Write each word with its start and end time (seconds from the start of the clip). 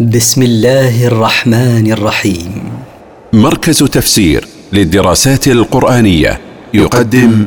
بسم 0.00 0.42
الله 0.42 1.06
الرحمن 1.06 1.92
الرحيم. 1.92 2.72
مركز 3.32 3.78
تفسير 3.78 4.46
للدراسات 4.72 5.48
القرآنية 5.48 6.40
يقدم 6.74 7.46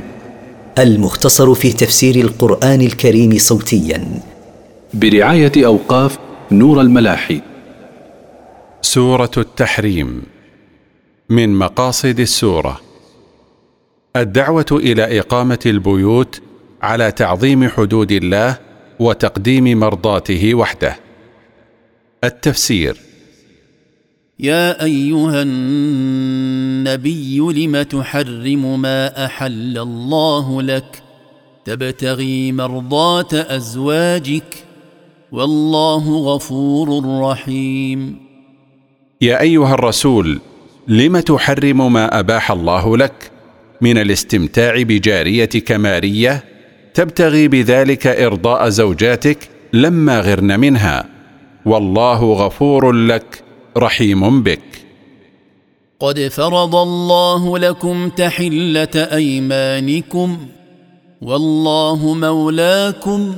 المختصر 0.78 1.54
في 1.54 1.73
تفسير 1.73 2.15
القرآن 2.15 2.81
الكريم 2.81 3.38
صوتيا. 3.38 4.21
برعاية 4.94 5.52
أوقاف 5.57 6.17
نور 6.51 6.81
الملاحي. 6.81 7.41
سورة 8.81 9.31
التحريم. 9.37 10.23
من 11.29 11.55
مقاصد 11.55 12.19
السورة. 12.19 12.81
الدعوة 14.15 14.65
إلى 14.71 15.19
إقامة 15.19 15.59
البيوت 15.65 16.41
على 16.81 17.11
تعظيم 17.11 17.70
حدود 17.70 18.11
الله 18.11 18.57
وتقديم 18.99 19.79
مرضاته 19.79 20.55
وحده. 20.55 21.06
التفسير. 22.23 22.98
يا 24.39 24.84
أيها 24.84 25.41
النبي 25.41 27.39
لم 27.39 27.81
تحرم 27.81 28.81
ما 28.81 29.25
أحل 29.25 29.77
الله 29.77 30.61
لك؟ 30.61 31.03
تبتغي 31.66 32.52
مرضاه 32.52 33.27
أزواجك 33.34 34.55
والله 35.31 36.17
غفور 36.17 37.20
رحيم. 37.22 38.17
يا 39.22 39.41
أيها 39.41 39.73
الرسول 39.73 40.39
لم 40.88 41.20
تحرم 41.20 41.94
ما 41.94 42.20
أباح 42.20 42.52
الله 42.52 42.97
لك؟ 42.97 43.31
من 43.81 43.97
الاستمتاع 43.97 44.81
بجاريتك 44.81 45.72
مارية 45.72 46.44
تبتغي 46.94 47.47
بذلك 47.47 48.08
إرضاء 48.08 48.70
زوجاتك 48.70 49.49
لما 49.73 50.20
غرن 50.20 50.59
منها. 50.59 51.16
والله 51.67 52.34
غفور 52.34 52.91
لك 52.91 53.44
رحيم 53.77 54.44
بك. 54.44 54.61
قد 56.00 56.28
فرض 56.28 56.75
الله 56.75 57.58
لكم 57.58 58.09
تحلة 58.09 58.95
أيمانكم 58.95 60.38
والله 61.22 62.14
مولاكم 62.14 63.36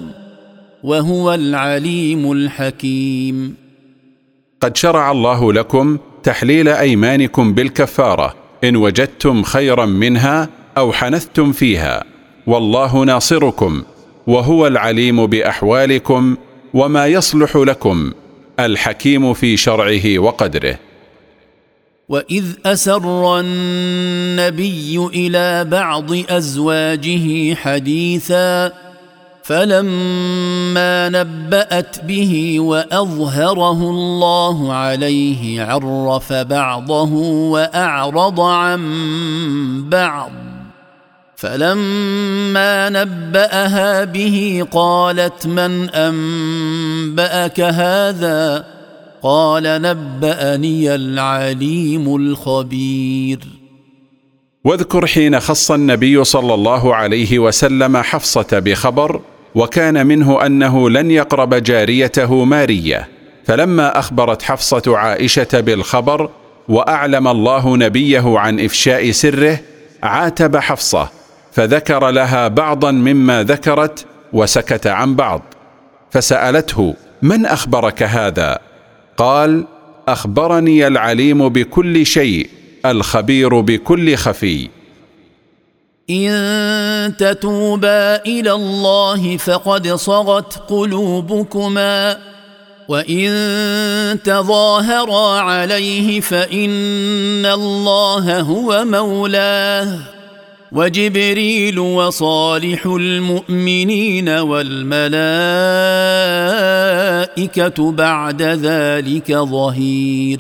وهو 0.84 1.34
العليم 1.34 2.31
الحكيم. 2.31 3.56
قد 4.62 4.78
شرع 4.78 5.12
الله 5.12 5.53
لكم 5.53 5.98
تحليل 6.23 6.68
أيمانكم 6.68 7.53
بالكفارة 7.53 8.36
إن 8.64 8.75
وجدتم 8.75 9.44
خيرا 9.44 9.86
منها 9.86 10.50
أو 10.78 10.92
حنثتم 10.92 11.52
فيها. 11.52 12.03
والله 12.48 13.03
ناصركم 13.03 13.84
وهو 14.28 14.68
العليم 14.68 15.25
بأحوالكم 15.25 16.36
وما 16.73 17.08
يصلح 17.08 17.56
لكم. 17.56 18.12
الحكيم 18.66 19.34
في 19.34 19.58
شرعه 19.58 20.20
وقدره. 20.20 20.80
واذ 22.10 22.46
اسر 22.66 23.40
النبي 23.40 24.98
إلى 25.14 25.66
بعض 25.66 26.12
ازواجه 26.30 27.56
حديثا 27.56 28.72
فلما 29.44 31.10
نبات 31.10 32.06
به 32.06 32.60
واظهره 32.60 33.90
الله 33.90 34.74
عليه 34.74 35.64
عرف 35.64 36.34
بعضه 36.34 37.14
واعرض 37.52 38.40
عن 38.40 38.80
بعض. 39.90 40.32
فلما 41.40 42.90
نباها 42.90 44.04
به 44.04 44.66
قالت 44.72 45.48
من 45.48 45.90
انباك 45.90 47.59
هذا 47.59 48.66
قال 49.22 49.64
نباني 49.64 50.96
العليم 50.96 52.16
الخبير 52.16 53.40
واذكر 54.64 55.08
حين 55.08 55.40
خص 55.40 55.72
النبي 55.72 56.24
صلى 56.24 56.53
الله 56.53 56.96
عليه 56.96 57.40
وسلم 57.40 57.97
حفصة 57.97 58.59
بخبر 58.59 59.22
وكان 59.56 60.08
منه 60.08 60.46
أنه 60.46 60.90
لن 60.90 61.12
يقرب 61.12 61.53
جاريته 61.56 62.44
مارية 62.44 63.08
فلما 63.46 64.00
أخبرت 64.00 64.42
حفصة 64.42 64.97
عائشة 64.97 65.59
بالخبر 65.59 66.30
وأعلم 66.68 67.28
الله 67.28 67.78
نبيه 67.78 68.40
عن 68.40 68.59
إفشاء 68.59 69.12
سره 69.12 69.59
عاتب 70.03 70.58
حفصة 70.58 71.19
فذكر 71.52 72.10
لها 72.10 72.48
بعضا 72.48 72.92
مما 72.92 73.44
ذكرت 73.44 74.06
وسكت 74.34 74.88
عن 74.88 75.16
بعض 75.16 75.42
فسألته 76.12 76.96
من 77.22 77.46
أخبرك 77.46 78.04
هذا؟ 78.04 78.60
قال 79.18 79.66
أخبرني 80.08 80.88
العليم 80.88 81.50
بكل 81.50 82.06
شيء 82.06 82.50
الخبير 82.86 83.60
بكل 83.60 84.16
خفي. 84.16 84.70
إن 86.10 87.18
تتوبا 87.18 88.16
إلى 88.16 88.52
الله 88.52 89.38
فقد 89.38 89.88
صغت 89.88 90.54
قلوبكما 90.68 92.18
وإن 92.88 93.30
تظاهرا 94.24 95.40
عليه 95.40 96.20
فإن 96.22 97.46
الله 97.46 98.40
هو 98.40 98.86
مولاه. 98.86 100.19
وجبريل 100.72 101.80
وصالح 101.80 102.85
المؤمنين 102.85 104.30
والملائكة 104.30 105.12
بعد 107.91 108.41
ذلك 108.41 109.31
ظهير. 109.31 110.40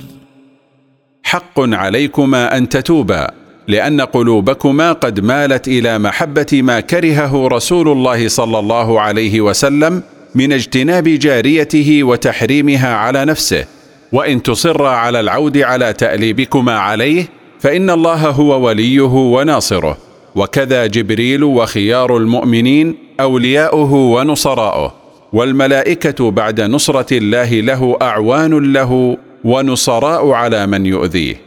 حق 1.23 1.59
عليكما 1.59 2.57
أن 2.57 2.69
تتوبا 2.69 3.31
لأن 3.67 4.01
قلوبكما 4.01 4.91
قد 4.91 5.19
مالت 5.19 5.67
إلى 5.67 5.99
محبة 5.99 6.61
ما 6.61 6.79
كرهه 6.79 7.47
رسول 7.47 7.87
الله 7.87 8.27
صلى 8.27 8.59
الله 8.59 9.01
عليه 9.01 9.41
وسلم 9.41 10.03
من 10.35 10.53
اجتناب 10.53 11.03
جاريته 11.03 12.03
وتحريمها 12.03 12.93
على 12.95 13.25
نفسه. 13.25 13.65
وإن 14.11 14.43
تصرا 14.43 14.89
على 14.89 15.19
العود 15.19 15.57
على 15.57 15.93
تأليبكما 15.93 16.79
عليه 16.79 17.27
فإن 17.59 17.89
الله 17.89 18.29
هو 18.29 18.65
وليه 18.67 19.01
وناصره. 19.01 20.08
وكذا 20.35 20.85
جبريل 20.85 21.43
وخيار 21.43 22.17
المؤمنين 22.17 22.95
أولياؤه 23.19 23.93
ونصراؤه 23.93 24.93
والملائكة 25.33 26.31
بعد 26.31 26.61
نصرة 26.61 27.17
الله 27.17 27.59
له 27.59 27.97
أعوان 28.01 28.73
له 28.73 29.17
ونصراء 29.43 30.29
على 30.29 30.67
من 30.67 30.85
يؤذيه. 30.85 31.41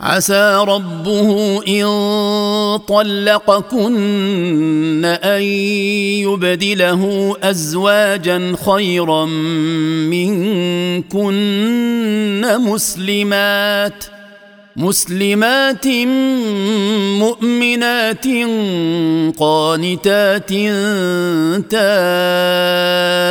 عسى 0.00 0.64
ربه 0.68 1.60
إن 1.68 1.86
طلقكن 2.88 3.94
أن 5.04 5.42
يبدله 6.22 7.36
أزواجا 7.42 8.56
خيرا 8.66 9.24
منكن 11.14 11.30
مسلمات. 12.60 14.19
مسلمات 14.76 15.86
مؤمنات 17.18 18.26
قانتات 19.38 20.48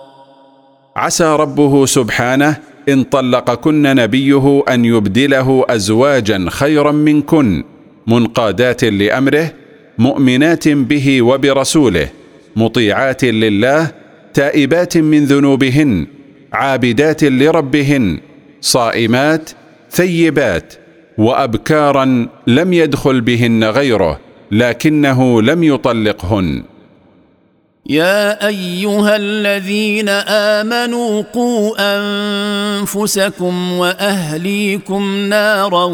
عسى 0.96 1.36
ربه 1.36 1.86
سبحانه 1.86 2.56
إن 2.88 3.04
طلقكن 3.04 3.82
نبيه 3.82 4.62
أن 4.68 4.84
يبدله 4.84 5.64
أزواجا 5.68 6.46
خيرا 6.50 6.92
منكن 6.92 7.64
منقادات 8.06 8.84
لأمره 8.84 9.61
مؤمنات 9.98 10.68
به 10.68 11.22
وبرسوله 11.22 12.08
مطيعات 12.56 13.24
لله 13.24 13.90
تائبات 14.34 14.96
من 14.96 15.24
ذنوبهن 15.24 16.06
عابدات 16.52 17.24
لربهن 17.24 18.20
صائمات 18.60 19.50
ثيبات 19.90 20.74
وأبكارا 21.18 22.28
لم 22.46 22.72
يدخل 22.72 23.20
بهن 23.20 23.64
غيره 23.64 24.20
لكنه 24.50 25.42
لم 25.42 25.64
يطلقهن. 25.64 26.62
يا 27.86 28.46
أيها 28.46 29.16
الذين 29.16 30.08
آمنوا 30.28 31.22
قوا 31.34 31.74
أنفسكم 32.78 33.72
وأهليكم 33.72 35.16
نارا 35.16 35.84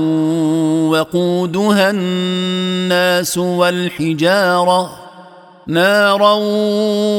وقودها 0.90 1.90
الناس 1.90 3.38
والحجارة 3.38 4.98
نارا 5.66 6.32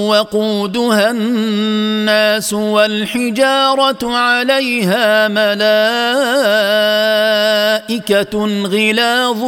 وقودها 0.09 1.11
الناس 1.11 2.53
والحجارة 2.53 4.15
عليها 4.15 5.27
ملائكة 5.27 5.65
غلاظ 8.65 9.43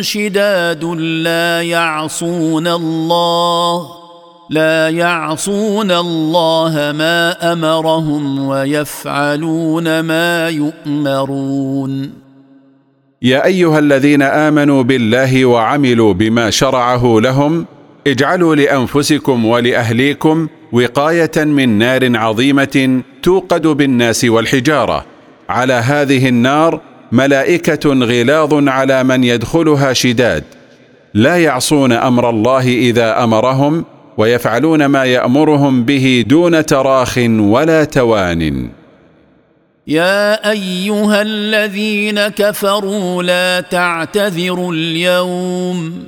شداد 0.00 0.84
لا 1.24 1.62
يعصون 1.62 2.66
الله 2.66 4.01
لا 4.52 4.88
يعصون 4.88 5.90
الله 5.90 6.92
ما 6.92 7.52
أمرهم 7.52 8.48
ويفعلون 8.48 10.00
ما 10.00 10.48
يؤمرون. 10.48 12.12
يا 13.22 13.44
أيها 13.44 13.78
الذين 13.78 14.22
آمنوا 14.22 14.82
بالله 14.82 15.44
وعملوا 15.44 16.12
بما 16.12 16.50
شرعه 16.50 17.20
لهم 17.20 17.66
اجعلوا 18.06 18.54
لأنفسكم 18.54 19.44
ولأهليكم 19.44 20.48
وقاية 20.72 21.36
من 21.36 21.68
نار 21.78 22.16
عظيمة 22.16 23.02
توقد 23.22 23.66
بالناس 23.66 24.24
والحجارة. 24.24 25.04
على 25.48 25.72
هذه 25.72 26.28
النار 26.28 26.80
ملائكة 27.12 27.90
غلاظ 27.90 28.68
على 28.68 29.04
من 29.04 29.24
يدخلها 29.24 29.92
شداد. 29.92 30.44
لا 31.14 31.36
يعصون 31.36 31.92
أمر 31.92 32.30
الله 32.30 32.68
إذا 32.68 33.24
أمرهم 33.24 33.84
ويفعلون 34.18 34.86
ما 34.86 35.04
يأمرهم 35.04 35.84
به 35.84 36.24
دون 36.28 36.66
تراخ 36.66 37.18
ولا 37.28 37.84
توان. 37.84 38.70
يا 39.86 40.50
أيها 40.50 41.22
الذين 41.22 42.28
كفروا 42.28 43.22
لا 43.22 43.60
تعتذروا 43.60 44.72
اليوم. 44.72 46.04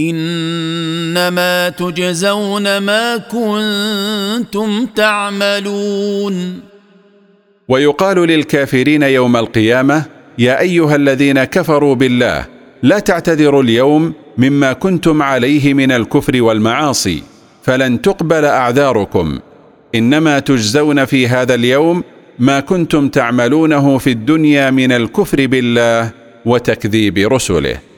إنما 0.00 1.68
تجزون 1.68 2.78
ما 2.78 3.16
كنتم 3.16 4.86
تعملون. 4.86 6.60
ويقال 7.68 8.18
للكافرين 8.18 9.02
يوم 9.02 9.36
القيامة 9.36 10.04
يا 10.38 10.60
أيها 10.60 10.96
الذين 10.96 11.44
كفروا 11.44 11.94
بالله 11.94 12.46
لا 12.82 12.98
تعتذروا 12.98 13.62
اليوم 13.62 14.12
مما 14.38 14.72
كنتم 14.72 15.22
عليه 15.22 15.74
من 15.74 15.92
الكفر 15.92 16.42
والمعاصي 16.42 17.22
فلن 17.62 18.02
تقبل 18.02 18.44
أعذاركم. 18.44 19.38
إنما 19.94 20.38
تجزون 20.38 21.04
في 21.04 21.28
هذا 21.28 21.54
اليوم 21.54 22.04
ما 22.38 22.60
كنتم 22.60 23.08
تعملونه 23.08 23.98
في 23.98 24.10
الدنيا 24.10 24.70
من 24.70 24.92
الكفر 24.92 25.46
بالله 25.46 26.10
وتكذيب 26.44 27.18
رسله. 27.18 27.89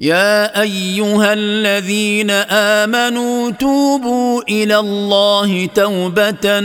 يا 0.00 0.60
أيها 0.62 1.32
الذين 1.32 2.30
آمنوا 2.50 3.50
توبوا 3.50 4.42
إلى 4.48 4.78
الله 4.78 5.66
توبة 5.66 6.60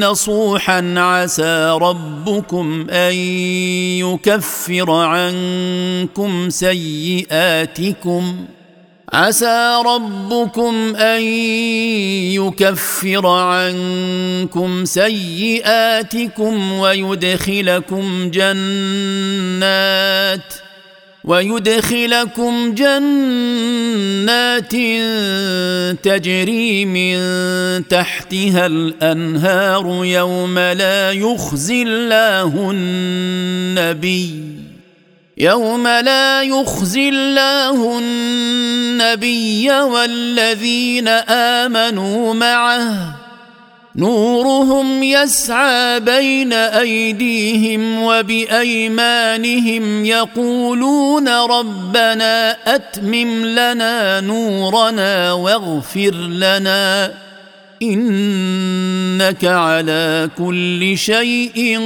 نصوحا 0.00 0.94
عسى 0.96 1.78
ربكم 1.80 2.86
أن 2.90 3.14
يكفر 4.04 4.90
عنكم 4.90 6.50
سيئاتكم 6.50 8.36
عسى 9.12 9.82
ربكم 9.86 10.96
أن 10.96 11.22
يكفر 12.32 13.26
عنكم 13.26 14.84
سيئاتكم 14.84 16.72
ويدخلكم 16.72 18.30
جنات 18.30 19.86
ويدخلكم 21.26 22.74
جنات 22.74 24.72
تجري 26.02 26.84
من 26.84 27.18
تحتها 27.88 28.66
الأنهار 28.66 30.04
يوم 30.04 30.58
لا 30.58 31.12
يخزي 31.12 31.82
الله 31.82 32.70
النبي 32.70 34.42
يوم 35.38 35.88
لا 35.88 36.42
يخزي 36.42 37.08
الله 37.08 37.98
النبي 37.98 39.70
والذين 39.70 41.08
آمنوا 41.28 42.34
معه 42.34 43.25
نورهم 43.98 45.02
يسعى 45.02 46.00
بين 46.00 46.52
أيديهم 46.52 48.02
وبأيمانهم 48.02 49.84
يقولون 50.04 51.28
ربنا 51.28 52.56
أتمم 52.74 53.46
لنا 53.46 54.20
نورنا 54.20 55.32
واغفر 55.32 56.14
لنا 56.14 57.14
إنك 57.82 59.44
على 59.44 60.30
كل 60.38 60.98
شيء 60.98 61.80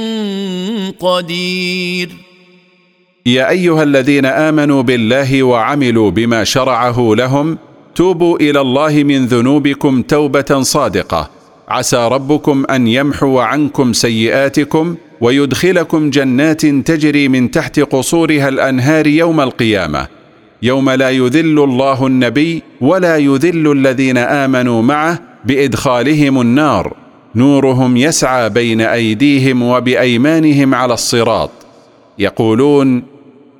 قدير. 0.99 2.09
يا 3.25 3.49
أيها 3.49 3.83
الذين 3.83 4.25
آمنوا 4.25 4.81
بالله 4.81 5.43
وعملوا 5.43 6.11
بما 6.11 6.43
شرعه 6.43 7.13
لهم 7.15 7.57
توبوا 7.95 8.37
إلى 8.39 8.61
الله 8.61 9.03
من 9.03 9.25
ذنوبكم 9.25 10.01
توبة 10.01 10.61
صادقة. 10.61 11.40
عسى 11.69 12.07
ربكم 12.11 12.65
أن 12.69 12.87
يمحو 12.87 13.39
عنكم 13.39 13.93
سيئاتكم 13.93 14.95
ويدخلكم 15.21 16.09
جنات 16.09 16.65
تجري 16.65 17.27
من 17.27 17.51
تحت 17.51 17.79
قصورها 17.79 18.49
الأنهار 18.49 19.07
يوم 19.07 19.41
القيامة. 19.41 20.07
يوم 20.63 20.89
لا 20.89 21.09
يذل 21.09 21.59
الله 21.59 22.07
النبي 22.07 22.63
ولا 22.81 23.17
يذل 23.17 23.71
الذين 23.71 24.17
آمنوا 24.17 24.81
معه 24.81 25.19
بإدخالهم 25.45 26.41
النار. 26.41 26.93
نورهم 27.35 27.97
يسعى 27.97 28.49
بين 28.49 28.81
أيديهم 28.81 29.63
وبأيمانهم 29.63 30.75
على 30.75 30.93
الصراط. 30.93 31.51
يقولون 32.19 33.03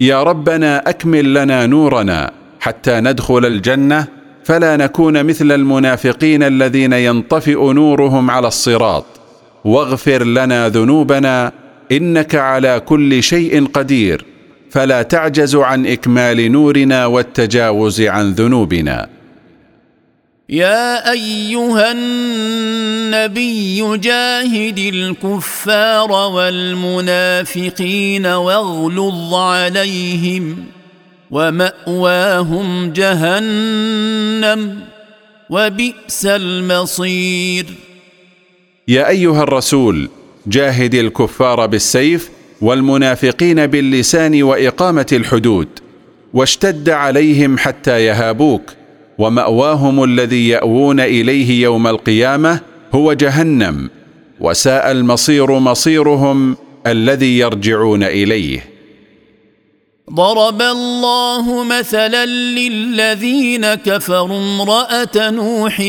يا 0.01 0.23
ربنا 0.23 0.89
أكمل 0.89 1.33
لنا 1.33 1.65
نورنا 1.65 2.31
حتى 2.59 2.99
ندخل 2.99 3.45
الجنة 3.45 4.07
فلا 4.43 4.77
نكون 4.77 5.23
مثل 5.23 5.51
المنافقين 5.51 6.43
الذين 6.43 6.93
ينطفئ 6.93 7.73
نورهم 7.73 8.31
على 8.31 8.47
الصراط. 8.47 9.05
واغفر 9.65 10.23
لنا 10.23 10.69
ذنوبنا 10.69 11.51
إنك 11.91 12.35
على 12.35 12.79
كل 12.79 13.23
شيء 13.23 13.65
قدير. 13.65 14.25
فلا 14.69 15.01
تعجز 15.01 15.55
عن 15.55 15.87
إكمال 15.87 16.51
نورنا 16.51 17.05
والتجاوز 17.05 18.01
عن 18.01 18.31
ذنوبنا. 18.31 19.09
يا 20.49 21.11
أيها 21.11 21.91
النبي 21.91 23.97
جاهد 23.97 24.79
الكفار 24.79 26.11
والمنافقين 26.11 28.25
واغلظ 28.25 29.33
عليهم. 29.33 30.65
ومأواهم 31.31 32.93
جهنم 32.93 34.79
وبئس 35.49 36.25
المصير. 36.25 37.65
يا 38.87 39.09
أيها 39.09 39.43
الرسول 39.43 40.09
جاهد 40.47 40.95
الكفار 40.95 41.65
بالسيف 41.65 42.29
والمنافقين 42.61 43.67
باللسان 43.67 44.43
وإقامة 44.43 45.05
الحدود 45.13 45.67
واشتد 46.33 46.89
عليهم 46.89 47.55
يحتى 47.55 48.05
يهابوك 48.05 48.61
ومأواهم 49.17 50.03
الذي 50.03 50.49
يأوون 50.49 50.99
إليه 50.99 51.63
يوم 51.63 51.87
القيامة 51.87 52.59
هو 52.93 53.13
جهنم 53.13 53.89
وساء 54.39 54.91
المصير 54.91 55.51
مصيرهم 55.59 56.57
الذي 56.87 57.39
يرجعون 57.39 58.03
إليه. 58.03 58.70
ضرب 60.13 60.61
الله 60.61 61.63
مثلا 61.63 62.25
للذين 62.25 63.73
كفروا 63.73 64.37
امرأة 64.37 65.29
نوح 65.29 65.79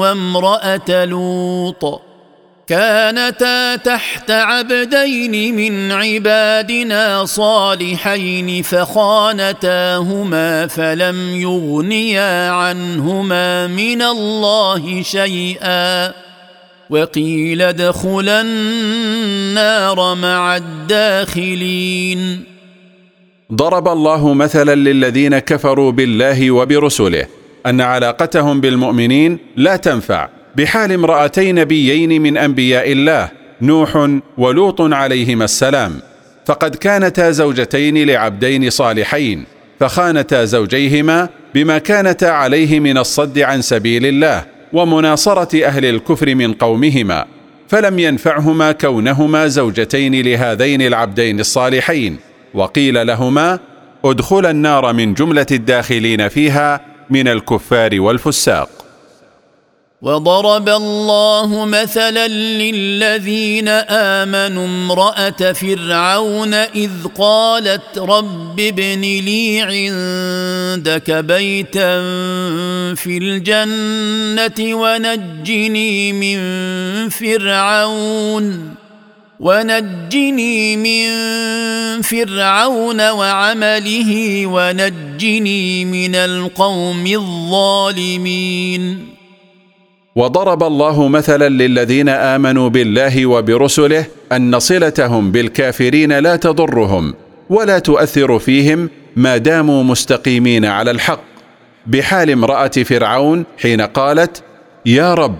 وامرأة 0.00 1.04
لوط. 1.04 2.02
كانتا 2.66 3.76
تحت 3.76 4.30
عبدين 4.30 5.56
من 5.56 5.92
عبادنا 5.92 7.24
صالحين 7.24 8.62
فخانتاهما 8.62 10.66
فلم 10.66 11.40
يغنيا 11.40 12.50
عنهما 12.50 13.66
من 13.66 14.02
الله 14.02 15.02
شيئا. 15.02 16.12
وقيل 16.90 17.62
ادخلا 17.62 18.40
النار 18.40 20.14
مع 20.14 20.56
الداخلين. 20.56 22.49
ضرب 23.54 23.88
الله 23.88 24.34
مثلا 24.34 24.74
للذين 24.74 25.38
كفروا 25.38 25.92
بالله 25.92 26.50
وبرسله 26.50 27.26
أن 27.66 27.80
علاقتهم 27.80 28.60
بالمؤمنين 28.60 29.38
لا 29.56 29.76
تنفع 29.76 30.28
بحال 30.56 30.92
امرأتي 30.92 31.52
نبيين 31.52 32.22
من 32.22 32.36
أنبياء 32.36 32.92
الله 32.92 33.28
نوح 33.62 34.08
ولوط 34.38 34.80
عليهما 34.80 35.44
السلام. 35.44 36.00
فقد 36.46 36.74
كانتا 36.74 37.30
زوجتين 37.30 38.06
لعبدين 38.06 38.70
صالحين 38.70 39.44
فخانتا 39.80 40.44
زوجيهما 40.44 41.28
بما 41.54 41.78
كانتا 41.78 42.26
عليه 42.26 42.80
من 42.80 42.98
الصد 42.98 43.38
عن 43.38 43.62
سبيل 43.62 44.06
الله 44.06 44.44
ومناصرة 44.72 45.64
أهل 45.64 45.84
الكفر 45.84 46.34
من 46.34 46.52
قومهما. 46.52 47.26
فلم 47.68 47.98
ينفعهما 47.98 48.72
كونهما 48.72 49.46
زوجتين 49.46 50.14
لهذين 50.22 50.82
العبدين 50.82 51.40
الصالحين. 51.40 52.29
وقيل 52.54 53.06
لهما 53.06 53.58
ادخلا 54.04 54.50
النار 54.50 54.92
من 54.92 55.14
جملة 55.14 55.46
الداخلين 55.50 56.28
فيها 56.28 56.80
من 57.10 57.28
الكفار 57.28 58.00
والفساق. 58.00 58.68
وضرب 60.02 60.68
الله 60.68 61.64
مثلا 61.64 62.28
للذين 62.28 63.68
آمنوا 63.88 64.64
امرأة 64.66 65.52
فرعون 65.52 66.54
إذ 66.54 66.90
قالت 67.18 67.98
رب 67.98 68.60
ابن 68.60 69.00
لي 69.00 69.60
عندك 69.60 71.10
بيتا 71.10 72.00
في 72.94 73.18
الجنة 73.18 74.74
ونجني 74.74 76.12
من 76.12 76.38
فرعون. 77.08 78.79
ونجني 79.40 80.76
من 80.76 81.06
فرعون 82.02 83.10
وعمله 83.10 84.46
ونجني 84.46 85.84
من 85.84 86.14
القوم 86.14 87.06
الظالمين. 87.06 88.82
وضرب 90.16 90.62
الله 90.62 91.08
مثلا 91.08 91.48
للذين 91.48 92.08
آمنوا 92.08 92.68
بالله 92.68 93.26
وبرسله 93.26 94.04
أن 94.32 94.58
صلتهم 94.58 95.32
بالكافرين 95.32 96.18
لا 96.18 96.36
تضرهم 96.36 97.14
ولا 97.50 97.78
تؤثر 97.78 98.38
فيهم 98.38 98.90
ما 99.16 99.36
داموا 99.36 99.82
مستقيمين 99.82 100.64
على 100.64 100.90
الحق. 100.90 101.20
بحال 101.86 102.30
امرأة 102.30 102.68
فرعون 102.68 103.44
حين 103.62 103.80
قالت 103.80 104.42
يا 104.86 105.14
رب 105.14 105.38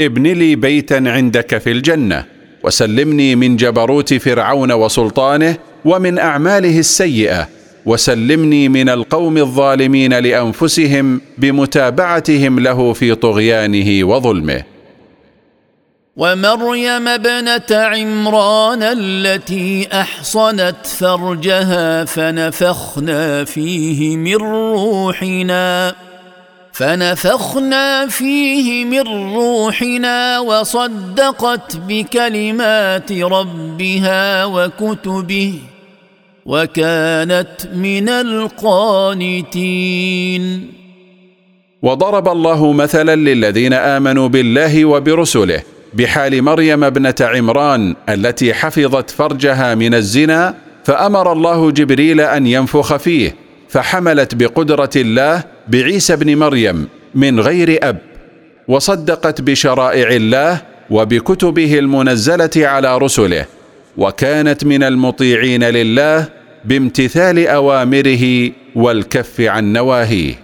ابن 0.00 0.22
لي 0.22 0.54
بيتا 0.54 1.02
عندك 1.06 1.58
في 1.58 1.72
الجنة. 1.72 2.31
وسلمني 2.64 3.36
من 3.36 3.56
جبروت 3.56 4.14
فرعون 4.14 4.72
وسلطانه 4.72 5.56
ومن 5.84 6.18
أعماله 6.18 6.78
السيئة 6.78 7.48
وسلمني 7.86 8.68
من 8.68 8.88
القوم 8.88 9.38
الظالمين 9.38 10.14
لأنفسهم 10.18 11.20
بمتابعتهم 11.38 12.60
له 12.60 12.92
في 12.92 13.14
طغيانه 13.14 14.04
وظلمه. 14.04 14.62
ومريم 16.16 17.08
ابنة 17.08 17.70
عمران 17.70 18.82
التي 18.82 19.88
أحصنت 19.92 20.86
فرجها 20.86 22.04
فنفخنا 22.04 23.44
فيه 23.44 24.16
من 24.16 24.36
روحنا. 24.36 25.94
فنفخنا 26.82 28.06
فيه 28.06 28.84
من 28.84 29.00
روحنا 29.34 30.38
وصدقت 30.38 31.76
بكلمات 31.76 33.12
ربها 33.12 34.44
وكتبه 34.44 35.54
وكانت 36.46 37.48
من 37.74 38.08
القانتين. 38.08 39.62
وضرب 41.82 42.28
الله 42.28 42.72
مثلا 42.72 43.16
للذين 43.16 43.72
آمنوا 43.72 44.28
بالله 44.28 44.84
وبرسله 44.84 45.62
بحال 45.94 46.42
مريم 46.42 46.84
ابنة 46.84 47.14
عمران 47.20 47.96
التي 48.08 48.54
حفظت 48.54 49.10
فرجها 49.10 49.74
من 49.74 49.94
الزنا 49.94 50.54
فأمر 50.84 51.32
الله 51.32 51.70
جبريل 51.70 52.20
أن 52.20 52.46
ينفخ 52.46 52.96
فيه 52.96 53.41
فحملت 53.72 54.34
بقدرة 54.34 54.90
الله 54.96 55.44
بعيسى 55.68 56.12
ابن 56.12 56.36
مريم 56.36 56.88
من 57.14 57.40
غير 57.40 57.78
أب 57.82 57.98
وصدقت 58.68 59.40
بشرائع 59.40 60.08
الله 60.10 60.62
وبكتبه 60.90 61.78
المنزلة 61.78 62.50
على 62.56 62.98
رسله 62.98 63.46
وكانت 63.96 64.64
من 64.64 64.82
المطيعين 64.82 65.64
لله 65.64 66.28
بامتثال 66.64 67.46
أوامره 67.46 68.50
والكف 68.74 69.40
عن 69.40 69.72
نواهيه. 69.72 70.34